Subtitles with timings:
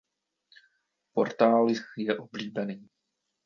[1.13, 1.67] Portál
[1.97, 2.87] je obdélný.